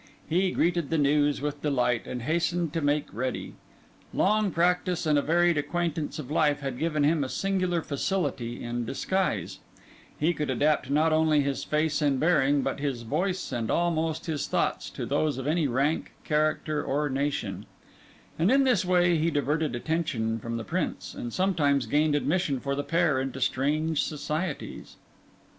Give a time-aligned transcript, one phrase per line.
[0.27, 3.53] He greeted the news with delight, and hastened to make ready.
[4.15, 8.83] Long practice and a varied acquaintance of life had given him a singular facility in
[8.83, 9.59] disguise;
[10.19, 14.47] he could adapt not only his face and bearing, but his voice and almost his
[14.47, 17.67] thoughts, to those of any rank, character, or nation;
[18.39, 22.73] and in this way he diverted attention from the Prince, and sometimes gained admission for
[22.73, 24.95] the pair into strange societies.